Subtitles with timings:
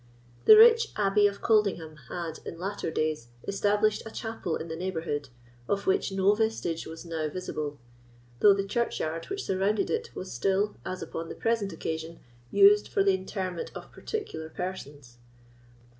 [0.45, 5.29] The rich Abbey of Coldinghame had, in latter days, established a chapel in the neighbourhood,
[5.67, 7.77] of which no vestige was now visible,
[8.39, 12.19] though the churchyard which surrounded it was still, as upon the present occasion,
[12.49, 15.19] used for the interment of particular persons.